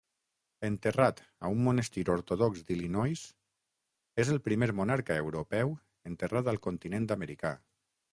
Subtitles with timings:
[0.67, 3.25] Enterrat a un monestir ortodox d'Illinois,
[4.23, 5.75] és el primer monarca europeu
[6.13, 7.53] enterrat al continent americà.